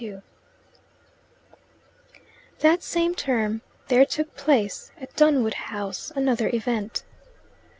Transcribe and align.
XXII 0.01 0.21
That 2.61 2.81
same 2.81 3.13
term 3.13 3.61
there 3.87 4.03
took 4.03 4.35
place 4.35 4.91
at 4.99 5.15
Dunwood 5.15 5.53
House 5.69 6.11
another 6.15 6.49
event. 6.51 7.03